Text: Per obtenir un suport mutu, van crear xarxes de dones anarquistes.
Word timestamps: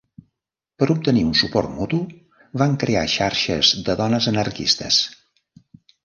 Per 0.83 0.85
obtenir 0.93 1.19
un 1.25 1.33
suport 1.41 1.71
mutu, 1.73 1.99
van 2.61 2.73
crear 2.83 3.03
xarxes 3.17 3.73
de 3.91 3.97
dones 3.99 4.29
anarquistes. 4.33 4.99